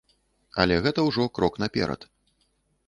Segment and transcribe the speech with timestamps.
[0.63, 2.01] Але гэта ўжо крок наперад.